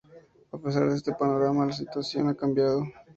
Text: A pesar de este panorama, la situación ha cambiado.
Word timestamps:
A 0.51 0.57
pesar 0.57 0.89
de 0.89 0.95
este 0.95 1.13
panorama, 1.13 1.67
la 1.67 1.73
situación 1.73 2.27
ha 2.27 2.33
cambiado. 2.33 2.83